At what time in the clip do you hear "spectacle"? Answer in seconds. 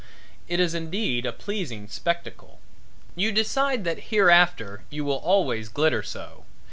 1.87-2.59